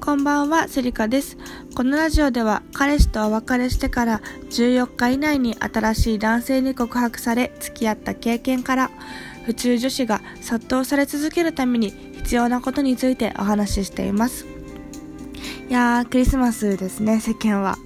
[0.00, 1.36] こんばんは、セリカです。
[1.74, 8.90] このラジオでは、彼氏とお別れしてから14日以内に新しい男性に告白され、付き合った経験から、
[9.44, 14.46] 普通女子が殺到され続けるために必要なことについてお話ししています。
[15.68, 17.76] いやー、クリスマスですね、世間は。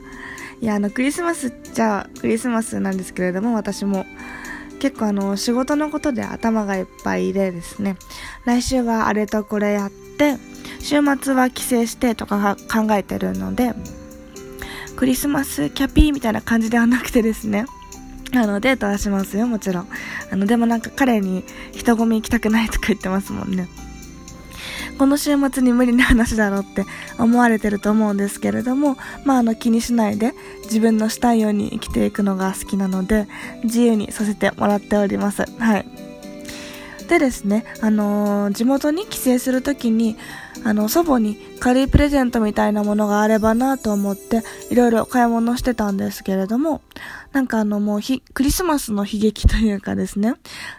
[0.60, 4.06] いや、あの、クリスマスじゃ、クリスマスなんですけれども、私も、
[4.78, 7.96] 結構あの、仕事のことで頭がいっぱいでですね、
[8.44, 10.36] 来週はあれとこれやって、
[10.82, 13.72] 週末は帰省してとか考えてるので、
[14.96, 17.66] クリスマスキャピーみたいな感じではなくてですね、
[18.34, 19.88] あの、デートはしますよ、もちろん。
[20.30, 23.68] あの、でもなんか彼に人混み行きたくないとか言ってますもんね。
[24.98, 26.84] この週末に無理な話だろうって
[27.18, 33.26] 思われてると思うんですけれども、まあ、あの気にしないで自分のしたいように生きていくのが好きなので
[33.64, 35.44] 自由にさせてもらっております。
[35.58, 36.01] はい。
[37.12, 40.16] でですね、あのー、地元に帰省するときに
[40.64, 46.80] あの祖母に軽いプレゼントみたいなものがあればなと思っていろいろ買い物してたんですけれども
[47.32, 48.00] なんかあのもう
[48.32, 50.36] クリスマスの悲劇というかですね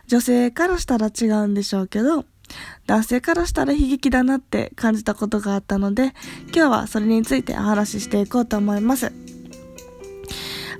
[0.08, 2.26] 女性からしたら違うんでしょうけど
[2.88, 6.16] 男性からしたら悲劇だなって感じたことがあったので
[6.48, 9.23] 今日はそれについてお話ししていこうと思います。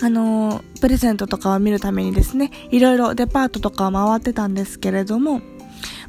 [0.02, 5.42] あのプレゼントとかを見るためにですねいろいろデパートとかを回ってたんですけれども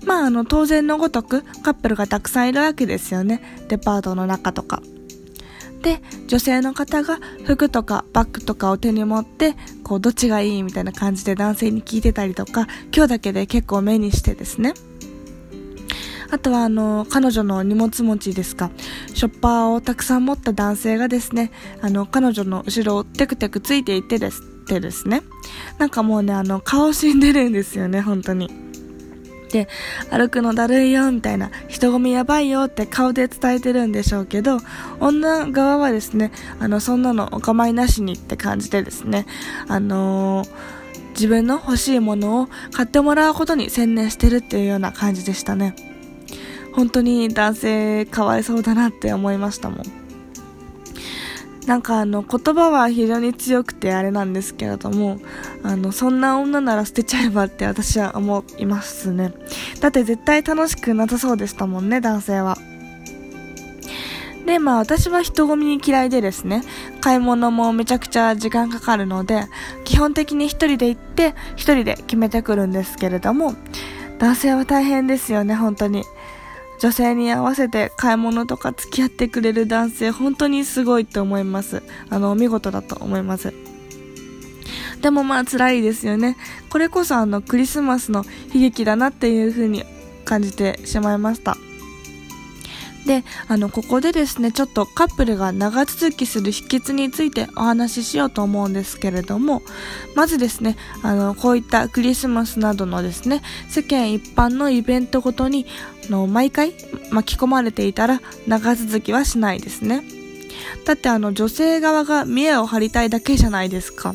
[0.05, 3.41] まあ、あの、当然のごとくカップルがたくさんいるわけですよね。
[3.69, 4.83] デパートの中とか。
[5.83, 14.75] で、女性の方が服とかバッグとかを手に持って、こう、どっちがいいみたいな感じで男性に聞いてたりとか、今日だけで結構目にしてですね。
[16.30, 18.70] あとはあの彼女の荷物持ちですか。
[19.14, 21.50] ショッパーをたくさん持った男性がですね
[21.81, 25.22] あの彼女の後ろをテクテクついていてですてですね。
[25.78, 28.50] なんかもうねあの顔死んでるんですよね本当に。
[29.55, 29.69] て
[30.11, 31.50] 歩くのだるいよみたいな。
[31.69, 34.59] 人混みやばいよって顔で伝えてるんでしょうけど
[34.98, 39.27] 女側はですねあのそんなのお構いなしにって感じでですね。
[39.69, 40.49] あのー、
[41.10, 45.94] 自分の欲しいものを買ってもらうことに専念してるっていうような感じでしたね。
[46.75, 50.05] 本当に男性かわいそうだなって思いましたもん。
[51.67, 55.19] なんかあの言葉は非常に強くてあれなんですけれども
[55.62, 59.33] あのそんな女なら捨てちゃえばって 私は思いますね。
[59.81, 62.59] だって絶対楽しくなさそうでしたもんね男性は。
[64.45, 66.62] でまあ私は人混みに嫌いでですね
[67.01, 69.47] 買い物もめちゃくちゃ時間かかるので
[69.85, 73.55] 基本的に一人で行って一人で決めてくるんですけれども
[74.19, 76.05] 男性は大変ですよね本当に。
[76.84, 81.83] 女性に合わせて買い物とか付き合ってくれる男性本当にすごいと思います。
[82.11, 83.55] あの見事だと思います。
[85.00, 86.37] でもまあ辛いですよね。
[86.69, 89.83] これこそあのクリスマスの悲劇だなっていう風に
[90.27, 91.56] 感じてしまいました。
[93.06, 99.62] であのここでですねちょっとカップルが長続きする秘訣についてお話ししようと思うんですけれども
[100.15, 105.66] まずですねあのこういったクリスマスなどのですね世間一般のイベントごとに
[106.09, 106.72] あの毎回
[107.10, 110.03] 巻き込まれていたら長続きはしないですね。
[110.84, 114.14] だってあの女性側が見栄を張りたいだけじゃないですか。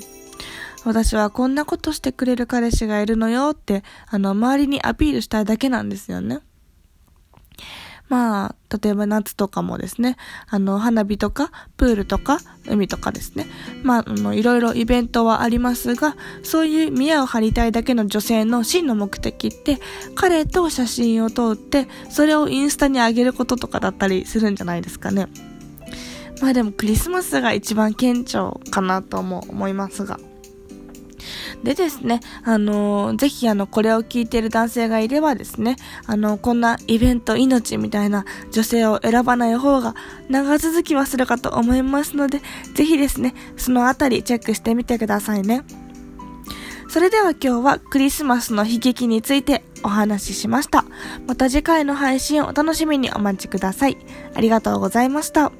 [0.85, 6.39] 私はこんなことしてくれる彼氏がいるのよってあの周りにアピールしたいだけなんですよね。
[8.09, 13.45] まあ、例えば夏とかもですね、あの、花火とか、プールとか、海とかですね。
[13.83, 19.79] まあ、あの、いろいろイベントはありますが、そういう宮を張りたいだけの女性の真の目的って、
[20.15, 25.27] 彼と写真を撮って、それをインスタに上げることとかだったりするんじゃないですかね。
[26.41, 30.19] まあでもクリスマスが一番顕著かなとも思いますが。
[31.63, 35.75] でですね、あのー、ぜひあの、これを聞いている男性がいればですね、
[36.05, 39.95] あの、こんなイベント命みたいな女性を選ばない方が
[40.29, 42.41] 長続きはするかと思いますので、
[42.75, 45.63] ぜひですね、そのあたりチェックしてみてくださいね。
[46.89, 50.85] それでは今日はクリスマスの悲劇についてお話ししました。
[51.27, 53.97] また次回の配信をお楽しみにお待ちください。
[54.33, 55.51] ありがとうございました。